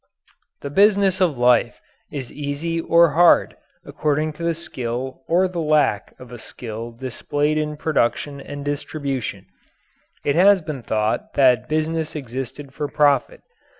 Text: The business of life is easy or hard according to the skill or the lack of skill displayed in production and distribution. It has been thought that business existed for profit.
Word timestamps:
The 0.61 0.71
business 0.71 1.21
of 1.21 1.37
life 1.37 1.79
is 2.11 2.33
easy 2.33 2.81
or 2.81 3.11
hard 3.11 3.55
according 3.85 4.33
to 4.33 4.41
the 4.43 4.55
skill 4.55 5.21
or 5.27 5.47
the 5.47 5.59
lack 5.61 6.15
of 6.19 6.41
skill 6.41 6.91
displayed 6.91 7.55
in 7.59 7.77
production 7.77 8.41
and 8.41 8.65
distribution. 8.65 9.45
It 10.25 10.33
has 10.33 10.59
been 10.59 10.81
thought 10.81 11.33
that 11.35 11.69
business 11.69 12.15
existed 12.15 12.73
for 12.73 12.87
profit. 12.87 13.43